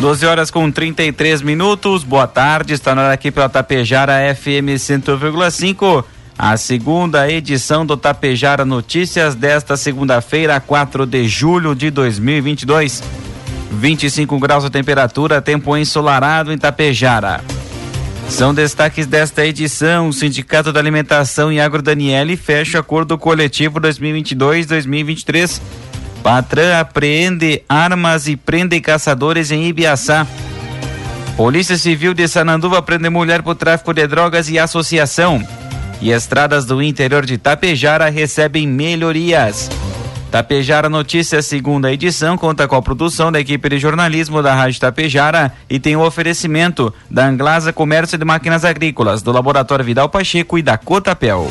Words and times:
12 0.00 0.24
horas 0.24 0.50
com 0.50 0.70
33 0.70 1.42
minutos. 1.42 2.04
Boa 2.04 2.26
tarde, 2.26 2.72
está 2.72 2.94
na 2.94 3.02
hora 3.02 3.12
aqui 3.12 3.30
pela 3.30 3.50
Tapejara 3.50 4.34
FM 4.34 4.72
100,5. 4.78 6.02
A 6.38 6.56
segunda 6.56 7.30
edição 7.30 7.84
do 7.84 7.98
Tapejara 7.98 8.64
Notícias 8.64 9.34
desta 9.34 9.76
segunda-feira, 9.76 10.58
4 10.58 11.04
de 11.04 11.28
julho 11.28 11.74
de 11.74 11.90
2022. 11.90 13.02
25 13.72 14.38
graus 14.38 14.64
de 14.64 14.70
temperatura, 14.70 15.42
tempo 15.42 15.76
ensolarado 15.76 16.50
em 16.50 16.56
Tapejara. 16.56 17.44
São 18.26 18.54
destaques 18.54 19.06
desta 19.06 19.44
edição. 19.44 20.08
O 20.08 20.14
Sindicato 20.14 20.72
da 20.72 20.80
Alimentação 20.80 21.52
e 21.52 21.60
Agro 21.60 21.82
Daniele 21.82 22.38
fecha 22.38 22.78
acordo 22.78 23.18
coletivo 23.18 23.78
2022-2023 23.78 25.60
Patran 26.22 26.78
apreende 26.78 27.62
armas 27.68 28.28
e 28.28 28.36
prende 28.36 28.80
caçadores 28.80 29.50
em 29.50 29.66
Ibiaçá. 29.66 30.26
Polícia 31.36 31.76
Civil 31.76 32.12
de 32.12 32.28
Sananduva 32.28 32.82
prende 32.82 33.08
mulher 33.08 33.42
por 33.42 33.54
tráfico 33.54 33.94
de 33.94 34.06
drogas 34.06 34.48
e 34.50 34.58
associação. 34.58 35.42
E 36.00 36.10
estradas 36.10 36.66
do 36.66 36.82
interior 36.82 37.24
de 37.24 37.38
Tapejara 37.38 38.10
recebem 38.10 38.66
melhorias. 38.66 39.70
Tapejara 40.30 40.88
Notícias, 40.88 41.46
segunda 41.46 41.92
edição, 41.92 42.38
conta 42.38 42.68
com 42.68 42.76
a 42.76 42.82
produção 42.82 43.32
da 43.32 43.40
equipe 43.40 43.68
de 43.68 43.78
jornalismo 43.78 44.42
da 44.42 44.54
Rádio 44.54 44.80
Tapejara 44.80 45.52
e 45.68 45.80
tem 45.80 45.96
o 45.96 46.06
oferecimento 46.06 46.94
da 47.10 47.26
Anglasa 47.26 47.72
Comércio 47.72 48.16
de 48.16 48.24
Máquinas 48.24 48.64
Agrícolas, 48.64 49.22
do 49.22 49.32
Laboratório 49.32 49.84
Vidal 49.84 50.08
Pacheco 50.08 50.56
e 50.56 50.62
da 50.62 50.78
Cotapel. 50.78 51.50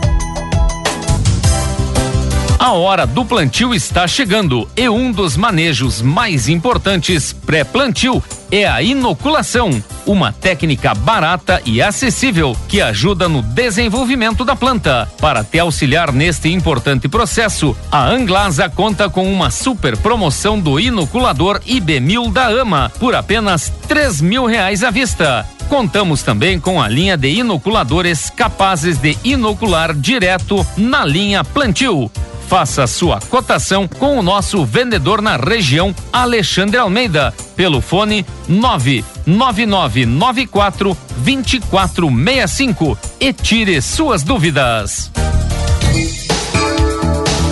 A 2.61 2.73
hora 2.73 3.07
do 3.07 3.25
plantio 3.25 3.73
está 3.73 4.07
chegando 4.07 4.69
e 4.77 4.87
um 4.87 5.11
dos 5.11 5.35
manejos 5.35 5.99
mais 5.99 6.47
importantes 6.47 7.33
pré-plantio 7.33 8.23
é 8.51 8.67
a 8.67 8.83
inoculação, 8.83 9.83
uma 10.05 10.31
técnica 10.31 10.93
barata 10.93 11.59
e 11.65 11.81
acessível 11.81 12.55
que 12.69 12.79
ajuda 12.79 13.27
no 13.27 13.41
desenvolvimento 13.41 14.45
da 14.45 14.55
planta. 14.55 15.11
Para 15.19 15.43
te 15.43 15.57
auxiliar 15.57 16.13
neste 16.13 16.49
importante 16.49 17.09
processo, 17.09 17.75
a 17.91 18.07
Anglasa 18.07 18.69
conta 18.69 19.09
com 19.09 19.33
uma 19.33 19.49
super 19.49 19.97
promoção 19.97 20.59
do 20.59 20.79
inoculador 20.79 21.61
IB1000 21.61 22.31
da 22.31 22.45
AMA 22.45 22.91
por 22.99 23.15
apenas 23.15 23.73
três 23.87 24.21
mil 24.21 24.45
reais 24.45 24.83
à 24.83 24.91
vista. 24.91 25.47
Contamos 25.67 26.21
também 26.21 26.59
com 26.59 26.79
a 26.79 26.87
linha 26.87 27.17
de 27.17 27.29
inoculadores 27.29 28.29
capazes 28.29 28.99
de 28.99 29.17
inocular 29.23 29.95
direto 29.95 30.63
na 30.77 31.03
linha 31.03 31.43
plantio. 31.43 32.11
Faça 32.51 32.85
sua 32.85 33.17
cotação 33.21 33.87
com 33.87 34.19
o 34.19 34.21
nosso 34.21 34.65
vendedor 34.65 35.21
na 35.21 35.37
região, 35.37 35.95
Alexandre 36.11 36.77
Almeida, 36.77 37.33
pelo 37.55 37.79
fone 37.79 38.25
99994 38.45 40.97
2465 41.19 42.97
e 43.21 43.31
tire 43.31 43.81
suas 43.81 44.21
dúvidas. 44.21 45.09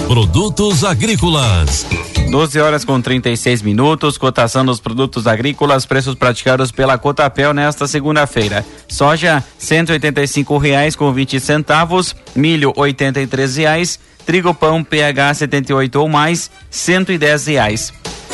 Produtos 0.06 0.84
agrícolas 0.84 1.86
12 2.30 2.60
horas 2.60 2.86
com 2.86 3.02
36 3.02 3.64
minutos, 3.64 4.16
cotação 4.16 4.64
dos 4.64 4.80
produtos 4.80 5.26
agrícolas, 5.26 5.88
preços 5.88 6.14
praticados 6.14 6.72
pela 6.72 6.96
Cotapel 6.96 7.56
nesta 7.56 7.88
segunda-feira. 7.88 8.64
Soja, 8.88 9.44
e 9.96 10.00
reais 10.60 10.96
com 10.96 11.12
20 11.12 11.40
centavos, 11.40 12.16
milho, 12.36 12.72
e 13.20 13.28
reais, 13.58 14.00
trigo 14.28 14.54
pão 14.54 14.84
PH 14.84 15.34
78 15.34 15.96
ou 16.00 16.08
mais, 16.08 16.52
e 17.10 17.18
reais. 17.48 17.92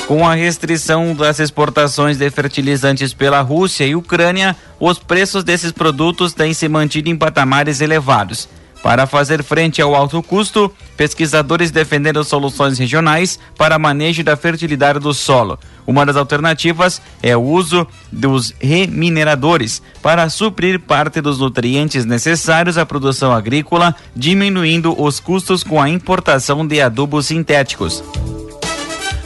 Com 0.07 0.27
a 0.27 0.35
restrição 0.35 1.15
das 1.15 1.39
exportações 1.39 2.17
de 2.17 2.29
fertilizantes 2.29 3.13
pela 3.13 3.39
Rússia 3.39 3.85
e 3.85 3.95
Ucrânia, 3.95 4.57
os 4.77 4.99
preços 4.99 5.41
desses 5.41 5.71
produtos 5.71 6.33
têm 6.33 6.53
se 6.53 6.67
mantido 6.67 7.09
em 7.09 7.15
patamares 7.15 7.79
elevados. 7.79 8.49
Para 8.85 9.07
fazer 9.07 9.41
frente 9.41 9.81
ao 9.81 9.95
alto 9.95 10.21
custo, 10.21 10.71
pesquisadores 10.95 11.71
defenderam 11.71 12.23
soluções 12.23 12.77
regionais 12.77 13.39
para 13.57 13.79
manejo 13.79 14.23
da 14.23 14.37
fertilidade 14.37 14.99
do 14.99 15.11
solo. 15.11 15.57
Uma 15.87 16.05
das 16.05 16.15
alternativas 16.15 17.01
é 17.23 17.35
o 17.35 17.41
uso 17.41 17.87
dos 18.11 18.53
remineradores 18.59 19.81
para 20.03 20.29
suprir 20.29 20.79
parte 20.79 21.19
dos 21.19 21.39
nutrientes 21.39 22.05
necessários 22.05 22.77
à 22.77 22.85
produção 22.85 23.31
agrícola, 23.31 23.95
diminuindo 24.15 24.93
os 25.01 25.19
custos 25.19 25.63
com 25.63 25.81
a 25.81 25.89
importação 25.89 26.63
de 26.63 26.79
adubos 26.79 27.25
sintéticos. 27.25 28.03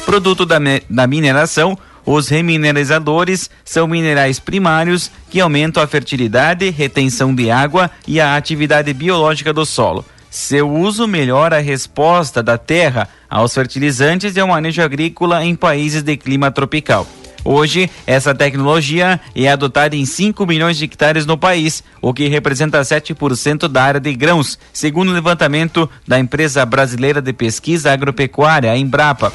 Produto 0.06 0.46
da, 0.46 0.56
da 0.90 1.06
mineração, 1.06 1.78
os 2.12 2.28
remineralizadores 2.28 3.52
são 3.64 3.86
minerais 3.88 4.40
primários 4.40 5.12
que 5.30 5.40
aumentam 5.40 5.84
a 5.84 5.86
fertilidade, 5.86 6.68
retenção 6.72 7.36
de 7.36 7.52
água 7.52 7.92
e 8.08 8.20
a 8.20 8.36
atividade 8.36 8.92
biológica 8.96 9.54
do 9.54 9.64
solo. 9.64 10.04
Seu 10.28 10.68
uso 10.68 11.08
melhora 11.08 11.58
a 11.58 11.62
resposta 11.62 12.42
da 12.42 12.58
terra 12.58 13.08
aos 13.30 13.54
fertilizantes 13.54 14.36
e 14.36 14.40
ao 14.40 14.48
manejo 14.48 14.82
agrícola 14.82 15.46
em 15.46 15.54
países 15.56 16.02
de 16.02 16.18
clima 16.18 16.50
tropical. 16.50 17.06
Hoje, 17.46 17.88
essa 18.08 18.34
tecnologia 18.34 19.22
é 19.36 19.48
adotada 19.48 19.96
em 19.96 20.04
5 20.04 20.48
milhões 20.48 20.80
de 20.80 20.86
hectares 20.86 21.28
no 21.28 21.38
país, 21.38 21.84
o 22.02 22.12
que 22.12 22.28
representa 22.28 22.82
7% 22.82 23.68
da 23.68 23.84
área 23.84 24.00
de 24.00 24.16
grãos, 24.16 24.58
segundo 24.74 25.10
o 25.10 25.14
levantamento 25.14 25.88
da 26.08 26.20
empresa 26.20 26.66
brasileira 26.66 27.22
de 27.22 27.34
pesquisa 27.34 27.94
agropecuária, 27.94 28.76
Embrapa. 28.76 29.32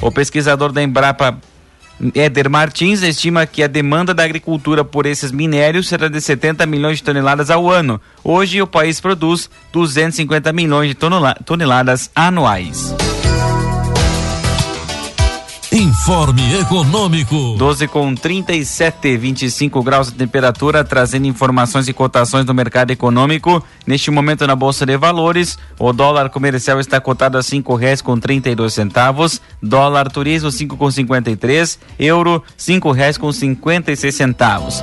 O 0.00 0.10
pesquisador 0.10 0.72
da 0.72 0.82
Embrapa 0.82 1.38
Éder 2.14 2.50
Martins 2.50 3.02
estima 3.02 3.46
que 3.46 3.62
a 3.62 3.66
demanda 3.66 4.12
da 4.12 4.22
agricultura 4.22 4.84
por 4.84 5.06
esses 5.06 5.32
minérios 5.32 5.88
será 5.88 6.08
de 6.08 6.20
70 6.20 6.66
milhões 6.66 6.98
de 6.98 7.04
toneladas 7.04 7.50
ao 7.50 7.70
ano. 7.70 8.00
Hoje, 8.22 8.60
o 8.60 8.66
país 8.66 9.00
produz 9.00 9.48
250 9.72 10.52
milhões 10.52 10.90
de 10.90 10.96
toneladas 11.44 12.10
anuais. 12.14 12.94
Informe 15.76 16.58
Econômico. 16.58 17.54
12 17.58 17.86
com 17.88 18.14
37, 18.14 19.14
25 19.18 19.82
graus 19.82 20.10
de 20.10 20.14
temperatura, 20.14 20.82
trazendo 20.82 21.26
informações 21.26 21.86
e 21.86 21.92
cotações 21.92 22.46
do 22.46 22.54
mercado 22.54 22.92
econômico. 22.92 23.62
Neste 23.86 24.10
momento 24.10 24.46
na 24.46 24.56
Bolsa 24.56 24.86
de 24.86 24.96
Valores, 24.96 25.58
o 25.78 25.92
dólar 25.92 26.30
comercial 26.30 26.80
está 26.80 26.98
cotado 26.98 27.36
a 27.36 27.42
cinco 27.42 27.74
reais 27.74 28.00
com 28.00 28.18
trinta 28.18 28.48
e 28.48 28.54
dois 28.54 28.72
centavos, 28.72 29.38
dólar 29.62 30.10
turismo 30.10 30.50
cinco 30.50 30.78
com 30.78 30.90
cinquenta 30.90 31.30
e 31.30 31.36
três, 31.36 31.78
euro 31.98 32.42
cinco 32.56 32.90
reais 32.90 33.18
com 33.18 33.30
cinquenta 33.30 33.92
e 33.92 33.96
seis 33.96 34.14
centavos. 34.14 34.82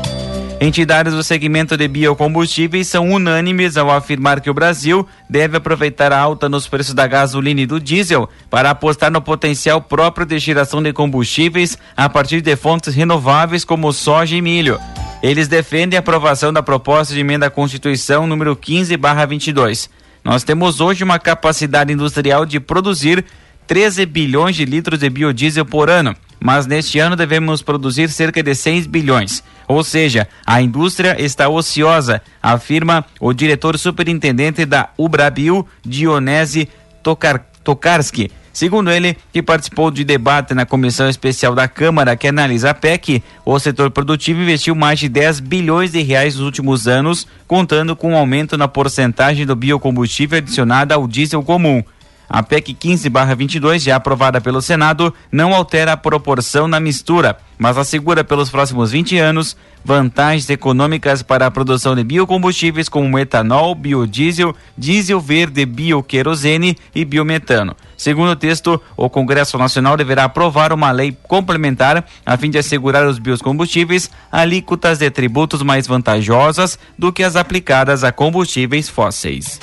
Entidades 0.63 1.13
do 1.13 1.21
segmento 1.21 1.75
de 1.75 1.85
biocombustíveis 1.89 2.87
são 2.87 3.11
unânimes 3.11 3.75
ao 3.75 3.91
afirmar 3.91 4.39
que 4.39 4.49
o 4.49 4.53
Brasil 4.53 5.05
deve 5.29 5.57
aproveitar 5.57 6.13
a 6.13 6.17
alta 6.17 6.47
nos 6.47 6.69
preços 6.69 6.93
da 6.93 7.05
gasolina 7.05 7.59
e 7.59 7.65
do 7.65 7.81
diesel 7.81 8.29
para 8.49 8.69
apostar 8.69 9.11
no 9.11 9.21
potencial 9.21 9.81
próprio 9.81 10.25
de 10.25 10.39
geração 10.39 10.81
de 10.81 10.93
combustíveis 10.93 11.77
a 11.97 12.07
partir 12.07 12.39
de 12.39 12.55
fontes 12.55 12.95
renováveis 12.95 13.65
como 13.65 13.91
soja 13.91 14.37
e 14.37 14.41
milho. 14.41 14.79
Eles 15.21 15.49
defendem 15.49 15.97
a 15.97 15.99
aprovação 15.99 16.53
da 16.53 16.63
proposta 16.63 17.13
de 17.13 17.19
emenda 17.19 17.47
à 17.47 17.49
Constituição 17.49 18.25
número 18.25 18.55
15/22. 18.55 19.89
Nós 20.23 20.45
temos 20.45 20.79
hoje 20.79 21.03
uma 21.03 21.19
capacidade 21.19 21.91
industrial 21.91 22.45
de 22.45 22.61
produzir 22.61 23.25
13 23.67 24.05
bilhões 24.05 24.55
de 24.55 24.63
litros 24.63 24.99
de 24.99 25.09
biodiesel 25.09 25.65
por 25.65 25.89
ano, 25.89 26.15
mas 26.43 26.67
neste 26.67 26.99
ano 26.99 27.15
devemos 27.15 27.61
produzir 27.61 28.09
cerca 28.09 28.43
de 28.43 28.53
6 28.53 28.85
bilhões. 28.85 29.41
Ou 29.65 29.81
seja, 29.81 30.27
a 30.45 30.61
indústria 30.61 31.15
está 31.17 31.47
ociosa, 31.47 32.21
afirma 32.41 33.05
o 33.17 33.31
diretor 33.31 33.77
superintendente 33.79 34.65
da 34.65 34.89
Ubrabil, 34.97 35.65
Dionese 35.85 36.67
Tokar 37.01 37.45
Tokarski. 37.63 38.29
Segundo 38.51 38.91
ele, 38.91 39.17
que 39.31 39.41
participou 39.41 39.89
de 39.89 40.03
debate 40.03 40.53
na 40.53 40.65
comissão 40.65 41.07
especial 41.07 41.55
da 41.55 41.65
Câmara 41.65 42.17
que 42.17 42.27
analisa 42.27 42.71
a 42.71 42.73
PEC, 42.73 43.23
o 43.45 43.57
setor 43.57 43.89
produtivo 43.89 44.41
investiu 44.41 44.75
mais 44.75 44.99
de 44.99 45.07
10 45.07 45.39
bilhões 45.39 45.93
de 45.93 46.01
reais 46.01 46.35
nos 46.35 46.43
últimos 46.43 46.89
anos, 46.89 47.25
contando 47.47 47.95
com 47.95 48.11
um 48.11 48.17
aumento 48.17 48.57
na 48.57 48.67
porcentagem 48.67 49.45
do 49.45 49.55
biocombustível 49.55 50.39
adicionada 50.39 50.93
ao 50.93 51.07
diesel 51.07 51.41
comum. 51.41 51.81
A 52.29 52.41
PEC 52.41 52.73
15/22, 52.73 53.83
já 53.83 53.95
aprovada 53.95 54.41
pelo 54.41 54.61
Senado, 54.61 55.13
não 55.31 55.53
altera 55.53 55.93
a 55.93 55.97
proporção 55.97 56.67
na 56.67 56.79
mistura, 56.79 57.37
mas 57.57 57.77
assegura 57.77 58.23
pelos 58.23 58.49
próximos 58.49 58.91
20 58.91 59.17
anos 59.17 59.55
vantagens 59.85 60.49
econômicas 60.49 61.21
para 61.21 61.45
a 61.45 61.51
produção 61.51 61.95
de 61.95 62.03
biocombustíveis 62.03 62.87
como 62.87 63.19
etanol, 63.19 63.75
biodiesel, 63.75 64.55
diesel 64.77 65.19
verde, 65.19 65.65
bioquerosene 65.65 66.75
e 66.95 67.03
biometano. 67.03 67.75
Segundo 67.97 68.31
o 68.31 68.35
texto, 68.35 68.81
o 68.97 69.09
Congresso 69.09 69.57
Nacional 69.57 69.95
deverá 69.95 70.23
aprovar 70.23 70.73
uma 70.73 70.91
lei 70.91 71.15
complementar 71.27 72.05
a 72.25 72.37
fim 72.37 72.49
de 72.49 72.57
assegurar 72.57 73.05
os 73.05 73.19
biocombustíveis 73.19 74.09
alíquotas 74.31 74.99
de 74.99 75.09
tributos 75.11 75.61
mais 75.61 75.85
vantajosas 75.85 76.79
do 76.97 77.11
que 77.11 77.23
as 77.23 77.35
aplicadas 77.35 78.03
a 78.03 78.11
combustíveis 78.11 78.89
fósseis. 78.89 79.59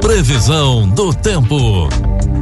Previsão 0.00 0.88
do 0.88 1.12
tempo. 1.12 1.88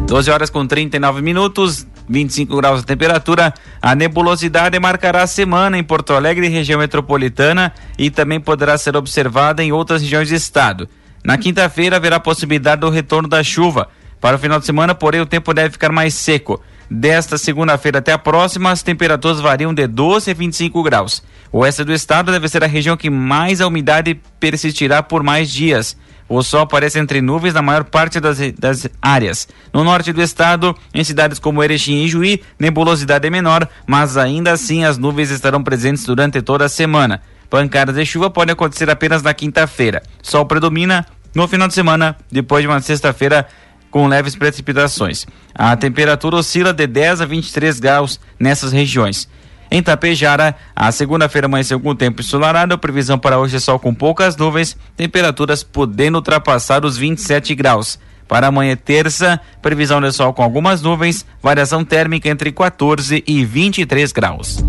12 0.06 0.30
horas 0.30 0.50
com 0.50 0.66
39 0.66 1.22
minutos, 1.22 1.86
25 2.08 2.56
graus 2.56 2.80
de 2.80 2.86
temperatura. 2.86 3.52
A 3.80 3.94
nebulosidade 3.94 4.78
marcará 4.78 5.22
a 5.22 5.26
semana 5.26 5.78
em 5.78 5.82
Porto 5.82 6.12
Alegre, 6.12 6.48
região 6.48 6.78
metropolitana, 6.78 7.72
e 7.98 8.10
também 8.10 8.38
poderá 8.38 8.76
ser 8.76 8.96
observada 8.96 9.64
em 9.64 9.72
outras 9.72 10.02
regiões 10.02 10.28
do 10.28 10.34
estado. 10.34 10.88
Na 11.24 11.38
quinta-feira 11.38 11.96
haverá 11.96 12.20
possibilidade 12.20 12.82
do 12.82 12.90
retorno 12.90 13.28
da 13.28 13.42
chuva. 13.42 13.88
Para 14.20 14.36
o 14.36 14.38
final 14.38 14.60
de 14.60 14.66
semana, 14.66 14.94
porém, 14.94 15.20
o 15.20 15.26
tempo 15.26 15.52
deve 15.52 15.70
ficar 15.70 15.90
mais 15.90 16.14
seco. 16.14 16.62
Desta 16.88 17.36
segunda-feira 17.36 17.98
até 17.98 18.12
a 18.12 18.18
próxima, 18.18 18.70
as 18.70 18.82
temperaturas 18.82 19.40
variam 19.40 19.74
de 19.74 19.86
12 19.86 20.30
a 20.30 20.34
25 20.34 20.82
graus. 20.82 21.22
O 21.50 21.58
oeste 21.58 21.82
do 21.82 21.92
estado 21.92 22.30
deve 22.30 22.48
ser 22.48 22.62
a 22.62 22.66
região 22.66 22.96
que 22.96 23.10
mais 23.10 23.60
a 23.60 23.66
umidade 23.66 24.20
persistirá 24.38 25.02
por 25.02 25.22
mais 25.22 25.50
dias. 25.50 25.96
O 26.28 26.42
sol 26.42 26.62
aparece 26.62 26.98
entre 26.98 27.20
nuvens 27.20 27.54
na 27.54 27.62
maior 27.62 27.84
parte 27.84 28.18
das, 28.18 28.38
das 28.58 28.88
áreas. 29.00 29.46
No 29.72 29.84
norte 29.84 30.12
do 30.12 30.20
estado, 30.20 30.76
em 30.92 31.04
cidades 31.04 31.38
como 31.38 31.62
Erechim 31.62 32.04
e 32.04 32.08
Juí, 32.08 32.42
nebulosidade 32.58 33.26
é 33.26 33.30
menor, 33.30 33.68
mas 33.86 34.16
ainda 34.16 34.52
assim 34.52 34.84
as 34.84 34.98
nuvens 34.98 35.30
estarão 35.30 35.62
presentes 35.62 36.04
durante 36.04 36.42
toda 36.42 36.64
a 36.64 36.68
semana. 36.68 37.22
Pancadas 37.48 37.94
de 37.94 38.04
chuva 38.04 38.28
podem 38.28 38.54
acontecer 38.54 38.90
apenas 38.90 39.22
na 39.22 39.32
quinta-feira. 39.32 40.02
Sol 40.20 40.44
predomina 40.46 41.06
no 41.34 41.46
final 41.46 41.68
de 41.68 41.74
semana, 41.74 42.16
depois 42.30 42.62
de 42.62 42.68
uma 42.68 42.80
sexta-feira 42.80 43.46
com 43.90 44.08
leves 44.08 44.34
precipitações. 44.34 45.26
A 45.54 45.76
temperatura 45.76 46.36
oscila 46.36 46.72
de 46.72 46.86
10 46.86 47.20
a 47.20 47.24
23 47.24 47.78
graus 47.78 48.20
nessas 48.38 48.72
regiões. 48.72 49.28
Em 49.70 49.82
Tapejara, 49.82 50.54
a 50.74 50.90
segunda-feira 50.92 51.46
amanheceu 51.46 51.80
com 51.80 51.94
tempo 51.94 52.20
ensolarado, 52.20 52.78
previsão 52.78 53.18
para 53.18 53.38
hoje 53.38 53.56
é 53.56 53.60
sol 53.60 53.78
com 53.78 53.94
poucas 53.94 54.36
nuvens, 54.36 54.76
temperaturas 54.96 55.62
podendo 55.62 56.16
ultrapassar 56.16 56.84
os 56.84 56.96
27 56.96 57.54
graus. 57.54 57.98
Para 58.28 58.48
amanhã, 58.48 58.76
terça, 58.76 59.40
previsão 59.62 60.00
de 60.00 60.10
sol 60.12 60.32
com 60.32 60.42
algumas 60.42 60.82
nuvens, 60.82 61.24
variação 61.42 61.84
térmica 61.84 62.28
entre 62.28 62.50
14 62.50 63.22
e 63.26 63.44
23 63.44 64.12
graus. 64.12 64.64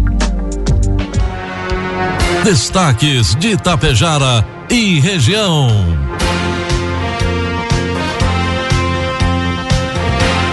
Destaques 2.43 3.35
de 3.35 3.57
Tapejara 3.57 4.45
e 4.69 4.99
região. 4.99 5.67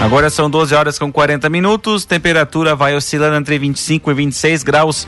Agora 0.05 0.29
são 0.29 0.47
12 0.47 0.75
horas 0.75 0.99
com 0.99 1.11
40 1.11 1.49
minutos, 1.49 2.05
temperatura 2.05 2.75
vai 2.75 2.95
oscilando 2.95 3.37
entre 3.37 3.57
25 3.57 4.11
e 4.11 4.13
26 4.13 4.61
graus. 4.61 5.07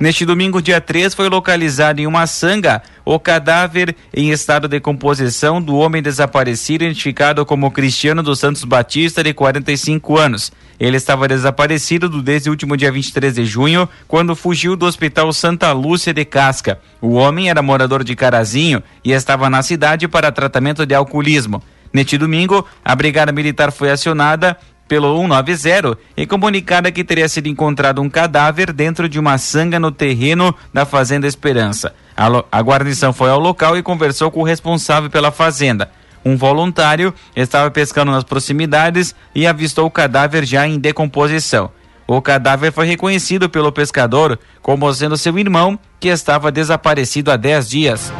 Neste 0.00 0.24
domingo, 0.24 0.62
dia 0.62 0.80
3, 0.80 1.12
foi 1.12 1.28
localizado 1.28 2.00
em 2.00 2.06
uma 2.06 2.26
sanga 2.26 2.80
o 3.04 3.20
cadáver 3.20 3.94
em 4.10 4.30
estado 4.30 4.66
de 4.66 4.78
decomposição 4.78 5.60
do 5.60 5.76
homem 5.76 6.00
desaparecido, 6.00 6.84
identificado 6.84 7.44
como 7.44 7.70
Cristiano 7.70 8.22
dos 8.22 8.38
Santos 8.38 8.64
Batista, 8.64 9.22
de 9.22 9.34
45 9.34 10.16
anos. 10.16 10.50
Ele 10.80 10.96
estava 10.96 11.28
desaparecido 11.28 12.08
desde 12.22 12.48
o 12.48 12.52
último 12.52 12.74
dia 12.74 12.90
23 12.90 13.34
de 13.34 13.44
junho, 13.44 13.86
quando 14.06 14.34
fugiu 14.34 14.76
do 14.76 14.86
Hospital 14.86 15.30
Santa 15.30 15.72
Lúcia 15.72 16.14
de 16.14 16.24
Casca. 16.24 16.80
O 17.02 17.16
homem 17.16 17.50
era 17.50 17.60
morador 17.60 18.02
de 18.02 18.16
Carazinho 18.16 18.82
e 19.04 19.12
estava 19.12 19.50
na 19.50 19.62
cidade 19.62 20.08
para 20.08 20.32
tratamento 20.32 20.86
de 20.86 20.94
alcoolismo. 20.94 21.62
Neste 21.92 22.18
domingo, 22.18 22.66
a 22.84 22.94
Brigada 22.94 23.32
Militar 23.32 23.72
foi 23.72 23.90
acionada 23.90 24.56
pelo 24.88 25.14
190 25.20 25.98
e 26.16 26.26
comunicada 26.26 26.90
que 26.90 27.04
teria 27.04 27.28
sido 27.28 27.46
encontrado 27.46 28.00
um 28.00 28.08
cadáver 28.08 28.72
dentro 28.72 29.08
de 29.08 29.18
uma 29.18 29.36
sanga 29.36 29.78
no 29.78 29.92
terreno 29.92 30.54
da 30.72 30.86
Fazenda 30.86 31.26
Esperança. 31.26 31.94
A, 32.16 32.26
a 32.50 32.60
guarnição 32.60 33.12
foi 33.12 33.30
ao 33.30 33.38
local 33.38 33.76
e 33.76 33.82
conversou 33.82 34.30
com 34.30 34.40
o 34.40 34.44
responsável 34.44 35.10
pela 35.10 35.30
fazenda. 35.30 35.90
Um 36.24 36.36
voluntário 36.36 37.14
estava 37.36 37.70
pescando 37.70 38.10
nas 38.10 38.24
proximidades 38.24 39.14
e 39.34 39.46
avistou 39.46 39.86
o 39.86 39.90
cadáver 39.90 40.44
já 40.44 40.66
em 40.66 40.78
decomposição. 40.78 41.70
O 42.06 42.22
cadáver 42.22 42.72
foi 42.72 42.86
reconhecido 42.86 43.50
pelo 43.50 43.70
pescador 43.70 44.38
como 44.62 44.92
sendo 44.94 45.16
seu 45.16 45.38
irmão, 45.38 45.78
que 46.00 46.08
estava 46.08 46.50
desaparecido 46.50 47.30
há 47.30 47.36
10 47.36 47.68
dias. 47.68 48.12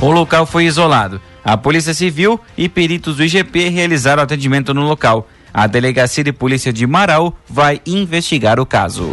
O 0.00 0.10
local 0.10 0.44
foi 0.44 0.64
isolado. 0.64 1.20
A 1.44 1.56
Polícia 1.56 1.92
Civil 1.92 2.40
e 2.56 2.68
peritos 2.68 3.16
do 3.16 3.24
IGP 3.24 3.68
realizaram 3.68 4.22
atendimento 4.22 4.72
no 4.72 4.82
local. 4.82 5.28
A 5.52 5.66
Delegacia 5.66 6.24
de 6.24 6.32
Polícia 6.32 6.72
de 6.72 6.86
Marau 6.86 7.36
vai 7.48 7.80
investigar 7.84 8.60
o 8.60 8.66
caso. 8.66 9.12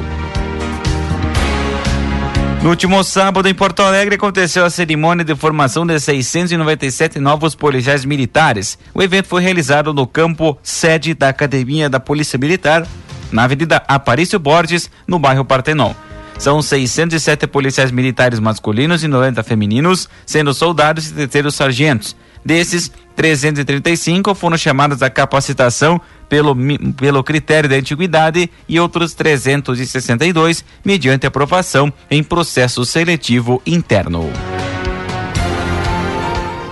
No 2.61 2.69
último 2.69 3.01
sábado, 3.05 3.47
em 3.47 3.53
Porto 3.53 3.81
Alegre, 3.81 4.15
aconteceu 4.15 4.65
a 4.65 4.69
cerimônia 4.69 5.23
de 5.23 5.33
formação 5.33 5.85
de 5.85 5.97
697 5.97 7.17
novos 7.17 7.55
policiais 7.55 8.03
militares. 8.03 8.77
O 8.93 9.01
evento 9.01 9.27
foi 9.27 9.41
realizado 9.41 9.93
no 9.93 10.05
campo 10.05 10.57
sede 10.61 11.13
da 11.13 11.29
Academia 11.29 11.89
da 11.89 12.01
Polícia 12.01 12.37
Militar, 12.37 12.85
na 13.31 13.45
Avenida 13.45 13.81
Aparício 13.87 14.37
Borges, 14.37 14.91
no 15.07 15.17
bairro 15.17 15.45
Partenon. 15.45 15.93
São 16.39 16.61
607 16.61 17.45
policiais 17.47 17.91
militares 17.91 18.39
masculinos 18.39 19.03
e 19.03 19.09
90 19.09 19.43
femininos, 19.43 20.07
sendo 20.25 20.53
soldados 20.53 21.11
e 21.11 21.13
terceiros 21.13 21.53
sargentos. 21.53 22.15
Desses, 22.43 22.89
335 23.13 24.33
foram 24.33 24.57
chamados 24.57 25.03
à 25.03 25.09
capacitação 25.09 25.99
pelo, 26.29 26.55
pelo 26.93 27.21
critério 27.21 27.69
da 27.69 27.75
antiguidade 27.75 28.49
e 28.69 28.79
outros 28.79 29.13
362 29.13 30.63
mediante 30.85 31.27
aprovação 31.27 31.91
em 32.09 32.23
processo 32.23 32.85
seletivo 32.85 33.61
interno. 33.65 34.31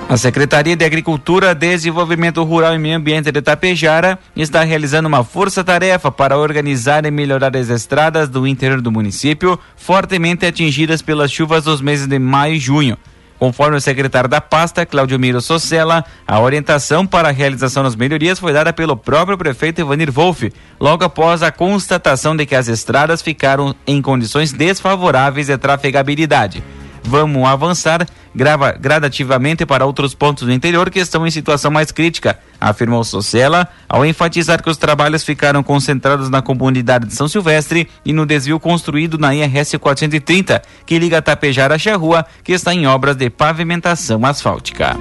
A 0.10 0.16
Secretaria 0.16 0.74
de 0.74 0.86
Agricultura, 0.86 1.54
Desenvolvimento 1.54 2.42
Rural 2.42 2.74
e 2.74 2.80
Meio 2.80 2.96
Ambiente 2.96 3.30
de 3.30 3.42
Tapejara 3.42 4.18
está 4.38 4.64
realizando 4.64 5.06
uma 5.06 5.22
força-tarefa 5.22 6.10
para 6.10 6.38
organizar 6.38 7.06
e 7.06 7.12
melhorar 7.12 7.58
as 7.58 7.68
estradas 7.68 8.30
do 8.30 8.48
interior 8.48 8.80
do 8.80 8.90
município, 8.90 9.60
fortemente 9.76 10.46
atingidas 10.46 11.02
pelas 11.02 11.30
chuvas 11.30 11.66
dos 11.66 11.82
meses 11.82 12.08
de 12.08 12.18
maio 12.20 12.54
e 12.54 12.60
junho. 12.60 12.98
Conforme 13.38 13.76
o 13.76 13.82
secretário 13.82 14.30
da 14.30 14.40
pasta, 14.40 14.86
Claudio 14.86 15.20
Miro 15.20 15.42
Socella, 15.42 16.06
a 16.26 16.40
orientação 16.40 17.06
para 17.06 17.28
a 17.28 17.34
realização 17.34 17.84
das 17.84 17.96
melhorias 17.96 18.40
foi 18.40 18.54
dada 18.54 18.72
pelo 18.72 18.96
próprio 18.96 19.38
prefeito 19.38 19.82
Ivanir 19.82 20.10
Wolff, 20.10 20.54
logo 20.80 21.04
após 21.04 21.44
a 21.44 21.52
constatação 21.52 22.34
de 22.34 22.46
que 22.46 22.56
as 22.56 22.70
estradas 22.70 23.22
ficaram 23.22 23.76
em 23.86 24.02
condições 24.02 24.54
desfavoráveis 24.54 25.48
de 25.48 25.58
trafegabilidade. 25.58 26.64
Vamos 27.08 27.48
avançar 27.48 28.06
grava, 28.38 28.72
gradativamente 28.74 29.66
para 29.66 29.86
outros 29.86 30.14
pontos 30.14 30.46
do 30.46 30.54
interior 30.54 30.92
que 30.92 31.00
estão 31.00 31.26
em 31.26 31.32
situação 31.32 31.72
mais 31.72 31.92
crítica, 31.92 32.38
afirmou 32.62 33.04
Socella, 33.04 33.68
ao 33.90 34.06
enfatizar 34.06 34.62
que 34.62 34.70
os 34.70 34.78
trabalhos 34.78 35.24
ficaram 35.24 35.64
concentrados 35.64 36.30
na 36.30 36.42
comunidade 36.42 37.08
de 37.08 37.16
São 37.16 37.28
Silvestre 37.28 37.90
e 38.06 38.14
no 38.14 38.26
desvio 38.26 38.60
construído 38.60 39.18
na 39.18 39.34
IRS 39.34 39.78
430, 39.80 40.62
que 40.86 41.00
liga 41.00 41.22
Tapejara 41.22 41.76
a 41.76 41.80
Charrua, 41.80 42.26
que 42.44 42.52
está 42.52 42.74
em 42.74 42.86
obras 42.86 43.16
de 43.16 43.30
pavimentação 43.30 44.24
asfáltica. 44.24 44.96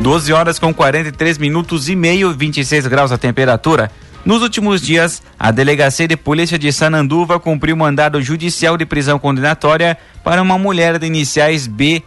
12 0.00 0.32
horas 0.32 0.58
com 0.58 0.72
43 0.72 1.36
minutos 1.36 1.88
e 1.88 1.96
meio, 1.96 2.32
26 2.32 2.86
graus 2.86 3.10
a 3.10 3.18
temperatura. 3.18 3.90
Nos 4.26 4.42
últimos 4.42 4.82
dias, 4.82 5.22
a 5.38 5.52
Delegacia 5.52 6.08
de 6.08 6.16
Polícia 6.16 6.58
de 6.58 6.72
Sananduva 6.72 7.38
cumpriu 7.38 7.76
mandado 7.76 8.20
judicial 8.20 8.76
de 8.76 8.84
prisão 8.84 9.20
condenatória 9.20 9.96
para 10.24 10.42
uma 10.42 10.58
mulher 10.58 10.98
de 10.98 11.06
iniciais 11.06 11.68
B 11.68 12.02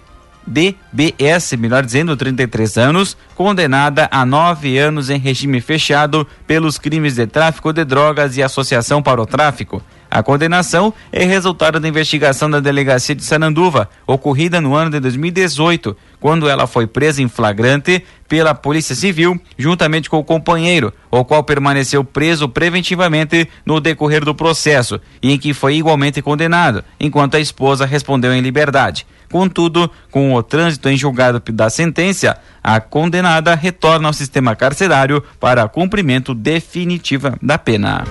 DBS, 0.45 1.53
melhor 1.57 1.85
dizendo, 1.85 2.17
33 2.17 2.77
anos, 2.77 3.15
condenada 3.35 4.09
a 4.11 4.25
nove 4.25 4.77
anos 4.77 5.09
em 5.09 5.17
regime 5.17 5.61
fechado 5.61 6.27
pelos 6.45 6.77
crimes 6.77 7.15
de 7.15 7.25
tráfico 7.25 7.71
de 7.71 7.85
drogas 7.85 8.35
e 8.35 8.43
associação 8.43 9.01
para 9.01 9.21
o 9.21 9.25
tráfico. 9.25 9.81
A 10.11 10.23
condenação 10.23 10.91
é 11.11 11.23
resultado 11.23 11.79
da 11.79 11.87
investigação 11.87 12.49
da 12.49 12.59
delegacia 12.59 13.13
de 13.13 13.23
Sananduva, 13.23 13.87
ocorrida 14.07 14.59
no 14.59 14.73
ano 14.73 14.89
de 14.89 14.99
2018, 14.99 15.95
quando 16.19 16.49
ela 16.49 16.65
foi 16.65 16.87
presa 16.87 17.21
em 17.21 17.27
flagrante 17.27 18.03
pela 18.27 18.55
Polícia 18.55 18.95
Civil, 18.95 19.39
juntamente 19.55 20.09
com 20.09 20.17
o 20.17 20.23
companheiro, 20.23 20.91
o 21.11 21.23
qual 21.23 21.43
permaneceu 21.43 22.03
preso 22.03 22.49
preventivamente 22.49 23.47
no 23.63 23.79
decorrer 23.79 24.25
do 24.25 24.33
processo 24.33 24.99
e 25.21 25.31
em 25.31 25.37
que 25.37 25.53
foi 25.53 25.75
igualmente 25.75 26.23
condenado, 26.23 26.83
enquanto 26.99 27.35
a 27.35 27.39
esposa 27.39 27.85
respondeu 27.85 28.33
em 28.33 28.41
liberdade. 28.41 29.05
Contudo, 29.31 29.91
com 30.09 30.33
o 30.33 30.41
trânsito 30.41 30.89
em 30.89 30.97
julgado 30.97 31.39
da 31.53 31.69
sentença, 31.69 32.35
a 32.63 32.81
condenada 32.81 33.53
retorna 33.53 34.07
ao 34.07 34.13
sistema 34.13 34.55
carcerário 34.55 35.23
para 35.39 35.67
cumprimento 35.67 36.33
definitiva 36.33 37.37
da 37.39 37.59
pena. 37.59 38.03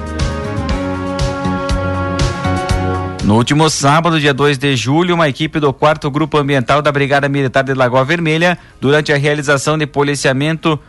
No 3.29 3.37
último 3.37 3.69
sábado, 3.69 4.19
dia 4.19 4.33
2 4.33 4.57
de 4.57 4.75
julho, 4.75 5.15
uma 5.15 5.29
equipe 5.29 5.61
do 5.61 5.71
4 5.71 6.11
Grupo 6.11 6.39
Ambiental 6.39 6.81
da 6.81 6.91
Brigada 6.91 7.29
Militar 7.29 7.63
de 7.63 7.75
Lagoa 7.75 8.03
Vermelha, 8.03 8.57
durante 8.81 9.13
a 9.13 9.19
realização 9.19 9.77
de 9.77 9.87
policiamento 9.87 10.81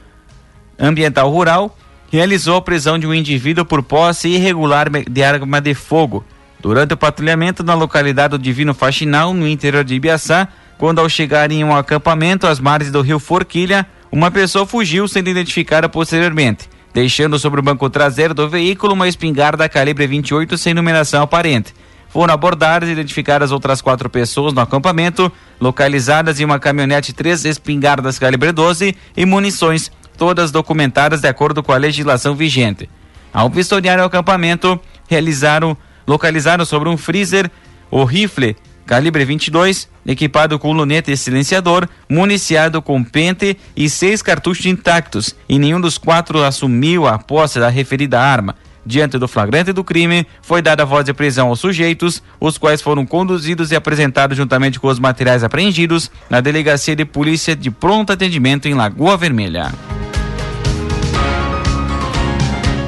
ambiental 0.79 1.29
rural, 1.29 1.77
realizou 2.10 2.55
a 2.55 2.62
prisão 2.62 2.98
de 2.98 3.05
um 3.05 3.13
indivíduo 3.13 3.65
por 3.65 3.84
posse 3.84 4.29
irregular 4.29 4.89
de 4.89 5.22
arma 5.22 5.60
de 5.60 5.74
fogo. 5.74 6.24
Durante 6.62 6.93
o 6.93 6.98
patrulhamento 6.98 7.62
na 7.62 7.74
localidade 7.74 8.38
do 8.38 8.39
Divino 8.39 8.74
Faxinal, 8.74 9.34
no 9.34 9.46
interior 9.46 9.84
de 9.84 9.96
Ibiaçá, 9.96 10.48
quando 10.77 11.00
ao 11.00 11.10
chegar 11.10 11.51
em 11.51 11.62
um 11.65 11.75
acampamento 11.75 12.48
às 12.48 12.58
margens 12.58 12.89
do 12.89 13.01
rio 13.01 13.19
Forquilha, 13.19 13.86
uma 14.10 14.31
pessoa 14.31 14.65
fugiu 14.65 15.10
sendo 15.10 15.29
identificada 15.29 15.89
posteriormente, 15.89 16.69
deixando 16.93 17.38
sobre 17.38 17.60
o 17.60 17.63
banco 17.63 17.89
traseiro 17.89 18.34
do 18.34 18.48
veículo 18.48 18.93
uma 18.93 19.10
espingarda 19.10 19.67
calibre 19.67 20.08
28 20.08 20.58
sem 20.58 20.74
numeração 20.74 21.22
aparente. 21.22 21.74
Foram 22.09 22.33
abordadas 22.33 22.89
e 22.89 22.91
identificadas 22.91 23.51
outras 23.51 23.81
quatro 23.81 24.09
pessoas 24.09 24.53
no 24.53 24.61
acampamento, 24.61 25.31
localizadas 25.59 26.39
em 26.39 26.45
uma 26.45 26.59
caminhonete 26.59 27.13
três 27.13 27.45
espingardas 27.45 28.17
calibre 28.17 28.51
12 28.51 28.95
e 29.15 29.25
munições, 29.25 29.91
todas 30.17 30.51
documentadas 30.51 31.21
de 31.21 31.27
acordo 31.27 31.61
com 31.61 31.71
a 31.71 31.77
legislação 31.77 32.35
vigente. 32.35 32.89
Ao 33.31 33.49
vistoriar 33.49 33.99
o 33.99 34.03
acampamento, 34.03 34.79
realizaram, 35.07 35.77
localizaram 36.07 36.65
sobre 36.65 36.89
um 36.89 36.97
freezer 36.97 37.49
o 37.91 38.03
rifle 38.03 38.55
calibre 38.89 39.23
22, 39.23 39.87
equipado 40.03 40.57
com 40.57 40.73
luneta 40.73 41.11
e 41.11 41.17
silenciador, 41.17 41.87
municiado 42.09 42.81
com 42.81 43.03
pente 43.03 43.55
e 43.75 43.87
seis 43.87 44.23
cartuchos 44.23 44.65
intactos, 44.65 45.35
e 45.47 45.59
nenhum 45.59 45.79
dos 45.79 45.99
quatro 45.99 46.43
assumiu 46.43 47.05
a 47.05 47.19
posse 47.19 47.59
da 47.59 47.69
referida 47.69 48.19
arma. 48.19 48.55
Diante 48.89 49.19
do 49.19 49.27
flagrante 49.27 49.72
do 49.72 49.84
crime, 49.84 50.25
foi 50.41 50.63
dada 50.63 50.84
voz 50.84 51.05
de 51.05 51.13
prisão 51.13 51.50
aos 51.50 51.60
sujeitos, 51.60 52.24
os 52.39 52.58
quais 52.58 52.81
foram 52.81 53.05
conduzidos 53.05 53.72
e 53.72 53.75
apresentados 53.75 54.36
juntamente 54.36 54.79
com 54.79 54.88
os 54.88 54.98
materiais 54.98 55.43
apreendidos 55.43 56.10
na 56.27 56.41
Delegacia 56.41 56.96
de 56.96 57.05
Polícia 57.05 57.55
de 57.55 57.69
Pronto 57.69 58.12
Atendimento 58.12 58.67
em 58.67 58.74
Lagoa 58.74 59.15
Vermelha. 59.15 59.72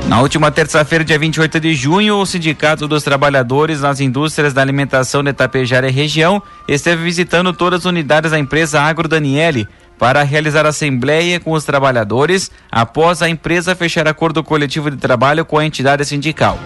Na 0.08 0.20
última 0.20 0.50
terça-feira, 0.52 1.06
dia 1.06 1.20
28 1.20 1.60
de 1.60 1.76
junho, 1.76 2.18
o 2.18 2.26
Sindicato 2.26 2.88
dos 2.88 3.04
Trabalhadores 3.04 3.82
nas 3.82 4.00
Indústrias 4.00 4.54
da 4.54 4.62
Alimentação 4.62 5.24
de 5.24 5.32
Tapejara 5.32 5.88
e 5.88 5.92
região 5.92 6.42
esteve 6.68 7.04
visitando 7.04 7.54
todas 7.54 7.82
as 7.82 7.86
unidades 7.86 8.32
da 8.32 8.40
empresa 8.40 8.82
Agro 8.82 9.08
Daniele 9.08 9.68
para 10.02 10.24
realizar 10.24 10.66
assembleia 10.66 11.40
com 11.40 11.52
os 11.52 11.64
trabalhadores 11.64 12.50
após 12.72 13.22
a 13.22 13.30
empresa 13.30 13.76
fechar 13.76 14.08
acordo 14.08 14.44
coletivo 14.44 14.90
de 14.90 14.98
trabalho 14.98 15.46
com 15.46 15.60
a 15.60 15.64
entidade 15.64 16.04
sindical. 16.06 16.58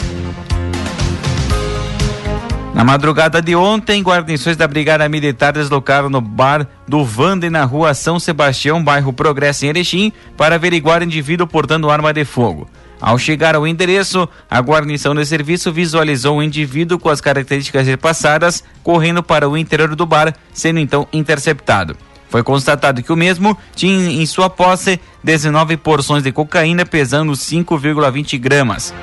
Na 2.74 2.84
madrugada 2.86 3.41
de 3.41 3.55
ontem, 3.55 4.01
guarnições 4.01 4.55
da 4.55 4.67
Brigada 4.67 5.10
Militar 5.10 5.51
deslocaram 5.51 6.10
no 6.10 6.22
bar 6.22 6.65
do 6.88 7.03
Vande 7.03 7.50
na 7.50 7.65
rua 7.65 7.93
São 7.93 8.19
Sebastião, 8.19 8.81
bairro 8.81 9.12
Progresso 9.12 9.65
em 9.65 9.69
Erechim, 9.69 10.13
para 10.38 10.55
averiguar 10.55 11.03
indivíduo 11.03 11.48
portando 11.48 11.89
arma 11.89 12.13
de 12.13 12.24
fogo. 12.24 12.69
Ao 13.01 13.18
chegar 13.18 13.56
ao 13.56 13.65
endereço, 13.65 14.27
a 14.50 14.60
guarnição 14.60 15.15
de 15.15 15.25
serviço 15.25 15.72
visualizou 15.72 16.38
um 16.38 16.44
indivíduo 16.44 17.00
com 17.00 17.10
as 17.10 17.22
características 17.22 17.88
repassadas 17.88 18.63
correndo 18.84 19.24
para 19.24 19.48
o 19.48 19.58
interior 19.58 19.96
do 19.96 20.06
bar, 20.06 20.36
sendo 20.53 20.79
então 20.79 21.08
interceptado. 21.13 21.96
Foi 22.29 22.44
constatado 22.44 23.01
que 23.01 23.12
o 23.12 23.15
mesmo 23.15 23.58
tinha 23.74 24.12
em 24.12 24.25
sua 24.25 24.50
posse 24.50 25.00
19 25.24 25.77
porções 25.77 26.24
de 26.24 26.32
cocaína 26.32 26.86
pesando 26.86 27.32
5,20 27.32 28.38
gramas. 28.38 28.94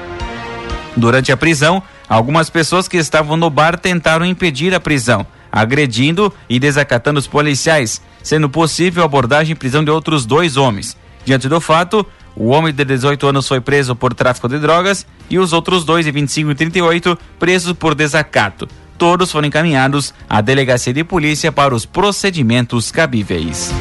Durante 0.96 1.32
a 1.32 1.36
prisão, 1.36 1.82
algumas 2.08 2.48
pessoas 2.48 2.86
que 2.86 2.96
estavam 2.96 3.36
no 3.36 3.50
bar 3.50 3.78
tentaram 3.78 4.24
impedir 4.24 4.74
a 4.74 4.80
prisão, 4.80 5.26
agredindo 5.50 6.32
e 6.48 6.60
desacatando 6.60 7.18
os 7.18 7.26
policiais, 7.26 8.00
sendo 8.22 8.48
possível 8.48 9.02
abordagem 9.02 9.52
e 9.52 9.58
prisão 9.58 9.82
de 9.82 9.90
outros 9.90 10.24
dois 10.24 10.56
homens. 10.56 10.96
Diante 11.24 11.48
do 11.48 11.60
fato, 11.60 12.06
o 12.36 12.48
homem 12.48 12.72
de 12.72 12.84
18 12.84 13.28
anos 13.28 13.48
foi 13.48 13.62
preso 13.62 13.96
por 13.96 14.12
tráfico 14.12 14.46
de 14.46 14.58
drogas 14.58 15.06
e 15.30 15.38
os 15.38 15.54
outros 15.54 15.86
dois, 15.86 16.04
de 16.04 16.12
25 16.12 16.50
e 16.50 16.54
38, 16.54 17.18
presos 17.38 17.72
por 17.72 17.94
desacato. 17.94 18.68
Todos 18.98 19.32
foram 19.32 19.48
encaminhados 19.48 20.12
à 20.28 20.42
delegacia 20.42 20.92
de 20.92 21.02
polícia 21.02 21.50
para 21.50 21.74
os 21.74 21.86
procedimentos 21.86 22.90
cabíveis. 22.90 23.72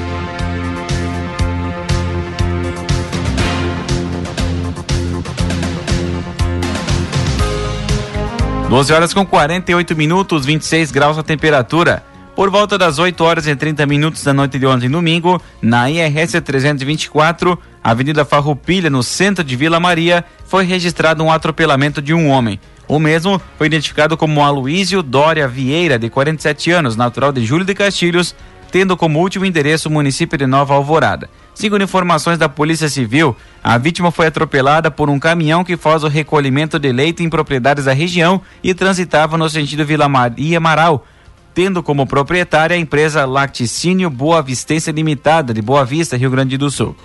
Doze 8.69 8.93
horas 8.93 9.13
com 9.13 9.25
48 9.25 9.95
minutos, 9.95 10.45
26 10.45 10.91
graus 10.91 11.17
a 11.17 11.23
temperatura. 11.23 12.03
Por 12.35 12.49
volta 12.49 12.77
das 12.77 12.99
8 12.99 13.23
horas 13.23 13.47
e 13.47 13.55
30 13.55 13.85
minutos 13.85 14.23
da 14.23 14.33
noite 14.33 14.59
de 14.59 14.65
ontem, 14.65 14.89
domingo, 14.89 15.41
na 15.61 15.89
IRS 15.89 16.41
324, 16.41 17.57
Avenida 17.85 18.25
Farroupilha, 18.25 18.89
no 18.89 19.03
centro 19.03 19.43
de 19.43 19.55
Vila 19.55 19.79
Maria, 19.79 20.25
foi 20.47 20.65
registrado 20.65 21.23
um 21.23 21.31
atropelamento 21.31 22.01
de 22.01 22.15
um 22.15 22.29
homem. 22.29 22.59
O 22.87 22.97
mesmo 22.97 23.39
foi 23.59 23.67
identificado 23.67 24.17
como 24.17 24.41
Aloísio 24.41 25.03
Dória 25.03 25.47
Vieira, 25.47 25.99
de 25.99 26.09
47 26.09 26.71
anos, 26.71 26.95
natural 26.95 27.31
de 27.31 27.45
Júlio 27.45 27.63
de 27.63 27.75
Castilhos, 27.75 28.35
tendo 28.71 28.97
como 28.97 29.19
último 29.19 29.45
endereço 29.45 29.87
o 29.87 29.91
município 29.91 30.35
de 30.35 30.47
Nova 30.47 30.73
Alvorada. 30.73 31.29
Segundo 31.53 31.83
informações 31.83 32.39
da 32.39 32.49
Polícia 32.49 32.89
Civil, 32.89 33.37
a 33.63 33.77
vítima 33.77 34.09
foi 34.09 34.25
atropelada 34.25 34.89
por 34.89 35.07
um 35.07 35.19
caminhão 35.19 35.63
que 35.63 35.77
faz 35.77 36.03
o 36.03 36.07
recolhimento 36.07 36.79
de 36.79 36.91
leite 36.91 37.21
em 37.21 37.29
propriedades 37.29 37.85
da 37.85 37.93
região 37.93 38.41
e 38.63 38.73
transitava 38.73 39.37
no 39.37 39.47
sentido 39.47 39.85
Vila 39.85 40.09
Maria 40.09 40.57
Amaral, 40.57 41.05
tendo 41.53 41.83
como 41.83 42.07
proprietária 42.07 42.75
a 42.75 42.79
empresa 42.79 43.25
Lacticínio 43.25 44.09
Boa 44.09 44.41
Vistência 44.41 44.91
Limitada, 44.91 45.53
de 45.53 45.61
Boa 45.61 45.85
Vista, 45.85 46.17
Rio 46.17 46.31
Grande 46.31 46.57
do 46.57 46.71
Sul. 46.71 46.95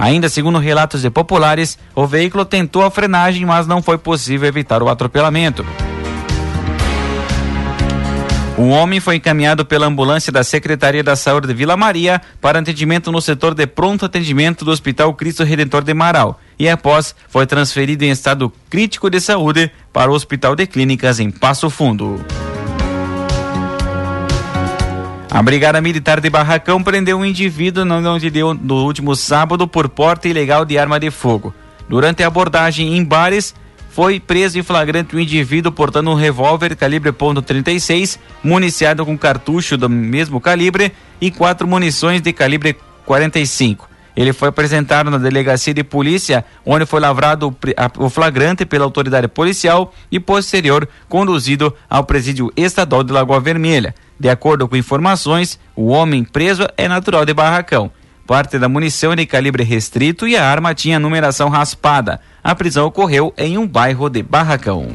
Ainda 0.00 0.28
segundo 0.28 0.60
relatos 0.60 1.02
de 1.02 1.10
populares, 1.10 1.76
o 1.92 2.06
veículo 2.06 2.44
tentou 2.44 2.84
a 2.84 2.90
frenagem, 2.90 3.44
mas 3.44 3.66
não 3.66 3.82
foi 3.82 3.98
possível 3.98 4.46
evitar 4.48 4.80
o 4.80 4.88
atropelamento. 4.88 5.66
O 8.56 8.68
homem 8.68 9.00
foi 9.00 9.16
encaminhado 9.16 9.64
pela 9.64 9.86
ambulância 9.86 10.32
da 10.32 10.44
Secretaria 10.44 11.02
da 11.02 11.16
Saúde 11.16 11.48
de 11.48 11.54
Vila 11.54 11.76
Maria 11.76 12.22
para 12.40 12.60
atendimento 12.60 13.10
no 13.10 13.20
setor 13.20 13.54
de 13.54 13.66
pronto 13.66 14.04
atendimento 14.04 14.64
do 14.64 14.70
Hospital 14.70 15.12
Cristo 15.14 15.42
Redentor 15.42 15.82
de 15.82 15.94
Marau 15.94 16.38
e 16.56 16.68
após 16.68 17.12
foi 17.28 17.44
transferido 17.44 18.04
em 18.04 18.10
estado 18.10 18.52
crítico 18.70 19.10
de 19.10 19.20
saúde 19.20 19.68
para 19.92 20.10
o 20.12 20.14
Hospital 20.14 20.54
de 20.54 20.66
Clínicas 20.66 21.18
em 21.18 21.30
Passo 21.30 21.68
Fundo. 21.68 22.24
A 25.30 25.42
Brigada 25.42 25.78
Militar 25.80 26.20
de 26.20 26.30
Barracão 26.30 26.82
prendeu 26.82 27.18
um 27.18 27.24
indivíduo 27.24 27.84
no, 27.84 28.00
no 28.00 28.74
último 28.84 29.14
sábado 29.14 29.68
por 29.68 29.86
porte 29.86 30.28
ilegal 30.28 30.64
de 30.64 30.78
arma 30.78 30.98
de 30.98 31.10
fogo. 31.10 31.54
Durante 31.86 32.22
a 32.22 32.26
abordagem 32.26 32.96
em 32.96 33.04
bares, 33.04 33.54
foi 33.90 34.18
preso 34.18 34.58
em 34.58 34.62
flagrante 34.62 35.14
um 35.14 35.20
indivíduo 35.20 35.70
portando 35.70 36.10
um 36.10 36.14
revólver 36.14 36.74
calibre 36.74 37.12
.36, 37.12 38.18
municiado 38.42 39.04
com 39.04 39.18
cartucho 39.18 39.76
do 39.76 39.88
mesmo 39.88 40.40
calibre 40.40 40.92
e 41.20 41.30
quatro 41.30 41.68
munições 41.68 42.22
de 42.22 42.32
calibre 42.32 42.74
45. 43.04 43.86
Ele 44.16 44.32
foi 44.32 44.48
apresentado 44.48 45.10
na 45.10 45.18
delegacia 45.18 45.74
de 45.74 45.84
polícia, 45.84 46.44
onde 46.64 46.86
foi 46.86 47.00
lavrado 47.00 47.54
o 47.98 48.08
flagrante 48.08 48.64
pela 48.64 48.84
autoridade 48.84 49.28
policial 49.28 49.92
e 50.10 50.18
posterior 50.18 50.88
conduzido 51.06 51.74
ao 51.88 52.04
presídio 52.04 52.50
estadual 52.56 53.04
de 53.04 53.12
Lagoa 53.12 53.40
Vermelha. 53.40 53.94
De 54.18 54.28
acordo 54.28 54.66
com 54.66 54.76
informações, 54.76 55.58
o 55.76 55.88
homem 55.88 56.24
preso 56.24 56.66
é 56.76 56.88
natural 56.88 57.24
de 57.24 57.32
Barracão. 57.32 57.90
Parte 58.26 58.58
da 58.58 58.68
munição 58.68 59.12
é 59.12 59.16
de 59.16 59.26
calibre 59.26 59.62
restrito 59.62 60.26
e 60.26 60.36
a 60.36 60.44
arma 60.44 60.74
tinha 60.74 60.98
numeração 60.98 61.48
raspada. 61.48 62.20
A 62.42 62.54
prisão 62.54 62.86
ocorreu 62.86 63.32
em 63.38 63.56
um 63.56 63.66
bairro 63.66 64.10
de 64.10 64.22
Barracão. 64.22 64.88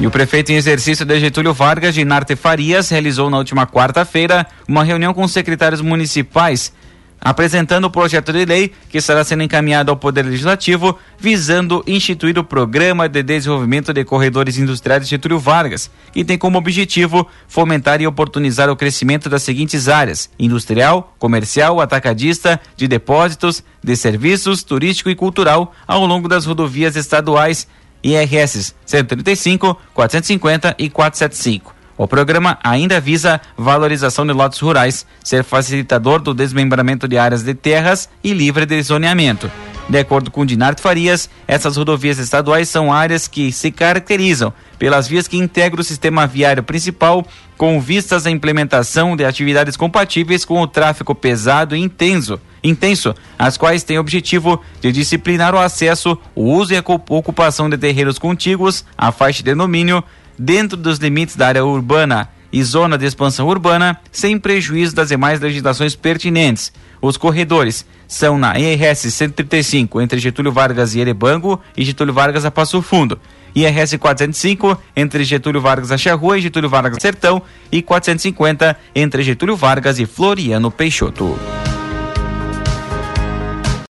E 0.00 0.06
o 0.06 0.10
prefeito 0.10 0.52
em 0.52 0.56
exercício 0.56 1.04
de 1.04 1.18
Getúlio 1.18 1.52
Vargas, 1.52 1.94
Ginarte 1.94 2.36
Farias, 2.36 2.88
realizou 2.88 3.30
na 3.30 3.38
última 3.38 3.66
quarta-feira 3.66 4.46
uma 4.68 4.84
reunião 4.84 5.12
com 5.12 5.26
secretários 5.26 5.80
municipais 5.80 6.72
apresentando 7.20 7.84
o 7.86 7.90
projeto 7.90 8.32
de 8.32 8.44
lei 8.44 8.72
que 8.88 8.98
estará 8.98 9.24
sendo 9.24 9.42
encaminhado 9.42 9.90
ao 9.90 9.96
Poder 9.96 10.24
Legislativo, 10.24 10.98
visando 11.18 11.82
instituir 11.86 12.38
o 12.38 12.44
Programa 12.44 13.08
de 13.08 13.22
Desenvolvimento 13.22 13.92
de 13.92 14.04
Corredores 14.04 14.58
Industriais 14.58 15.04
de 15.04 15.10
Getúlio 15.10 15.38
Vargas, 15.38 15.90
que 16.12 16.24
tem 16.24 16.38
como 16.38 16.58
objetivo 16.58 17.26
fomentar 17.46 18.00
e 18.00 18.06
oportunizar 18.06 18.70
o 18.70 18.76
crescimento 18.76 19.28
das 19.28 19.42
seguintes 19.42 19.88
áreas: 19.88 20.30
industrial, 20.38 21.14
comercial, 21.18 21.80
atacadista, 21.80 22.60
de 22.76 22.86
depósitos, 22.86 23.62
de 23.82 23.96
serviços, 23.96 24.62
turístico 24.62 25.10
e 25.10 25.14
cultural, 25.14 25.74
ao 25.86 26.06
longo 26.06 26.28
das 26.28 26.44
rodovias 26.44 26.96
estaduais 26.96 27.66
IRS 28.02 28.74
135, 28.86 29.76
450 29.94 30.76
e 30.78 30.88
475 30.88 31.77
o 31.98 32.06
programa 32.06 32.58
ainda 32.62 33.00
visa 33.00 33.40
valorização 33.56 34.24
de 34.24 34.32
lotes 34.32 34.60
rurais, 34.60 35.04
ser 35.22 35.42
facilitador 35.42 36.20
do 36.20 36.32
desmembramento 36.32 37.08
de 37.08 37.18
áreas 37.18 37.42
de 37.42 37.52
terras 37.52 38.08
e 38.22 38.32
livre 38.32 38.64
de 38.64 38.80
zoneamento. 38.80 39.50
De 39.88 39.98
acordo 39.98 40.30
com 40.30 40.44
Dinarte 40.44 40.82
Farias, 40.82 41.30
essas 41.46 41.76
rodovias 41.76 42.18
estaduais 42.18 42.68
são 42.68 42.92
áreas 42.92 43.26
que 43.26 43.50
se 43.50 43.70
caracterizam 43.70 44.52
pelas 44.78 45.08
vias 45.08 45.26
que 45.26 45.38
integram 45.38 45.80
o 45.80 45.84
sistema 45.84 46.26
viário 46.26 46.62
principal, 46.62 47.26
com 47.56 47.80
vistas 47.80 48.26
à 48.26 48.30
implementação 48.30 49.16
de 49.16 49.24
atividades 49.24 49.76
compatíveis 49.76 50.44
com 50.44 50.60
o 50.60 50.66
tráfego 50.66 51.14
pesado 51.14 51.74
e 51.74 51.80
intenso, 51.80 52.38
intenso, 52.62 53.14
as 53.38 53.56
quais 53.56 53.82
têm 53.82 53.96
o 53.96 54.00
objetivo 54.00 54.62
de 54.80 54.92
disciplinar 54.92 55.54
o 55.54 55.58
acesso, 55.58 56.18
o 56.34 56.44
uso 56.44 56.74
e 56.74 56.76
a 56.76 56.84
ocupação 56.86 57.68
de 57.70 57.78
terreiros 57.78 58.18
contíguos 58.18 58.84
à 58.96 59.10
faixa 59.10 59.42
de 59.42 59.54
domínio, 59.54 60.04
dentro 60.38 60.76
dos 60.76 60.98
limites 60.98 61.36
da 61.36 61.48
área 61.48 61.64
urbana 61.64 62.28
e 62.52 62.62
zona 62.62 62.96
de 62.96 63.04
expansão 63.04 63.46
urbana, 63.46 63.98
sem 64.10 64.38
prejuízo 64.38 64.94
das 64.94 65.08
demais 65.08 65.40
legislações 65.40 65.94
pertinentes. 65.94 66.72
Os 67.00 67.16
corredores 67.16 67.84
são 68.06 68.38
na 68.38 68.58
IRS 68.58 69.10
135 69.10 70.00
entre 70.00 70.18
Getúlio 70.18 70.50
Vargas 70.50 70.94
e 70.94 71.00
Erebango 71.00 71.60
e 71.76 71.84
Getúlio 71.84 72.14
Vargas 72.14 72.44
a 72.44 72.50
Passo 72.50 72.80
Fundo. 72.80 73.18
IRS 73.54 73.98
405 73.98 74.80
entre 74.96 75.24
Getúlio 75.24 75.60
Vargas 75.60 75.92
a 75.92 75.98
Charrua 75.98 76.38
e 76.38 76.42
Getúlio 76.42 76.68
Vargas 76.68 77.02
Sertão 77.02 77.42
e 77.70 77.82
450 77.82 78.76
entre 78.94 79.22
Getúlio 79.22 79.56
Vargas 79.56 79.98
e 79.98 80.06
Floriano 80.06 80.70
Peixoto. 80.70 81.36